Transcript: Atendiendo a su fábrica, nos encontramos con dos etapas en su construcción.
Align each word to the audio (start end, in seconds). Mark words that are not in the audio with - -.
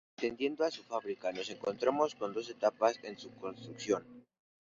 Atendiendo 0.17 0.63
a 0.63 0.71
su 0.71 0.83
fábrica, 0.83 1.31
nos 1.31 1.47
encontramos 1.51 2.15
con 2.15 2.33
dos 2.33 2.49
etapas 2.49 2.97
en 3.03 3.19
su 3.19 3.29
construcción. 3.35 4.03